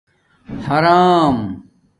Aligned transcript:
حݳرَام 0.65 1.35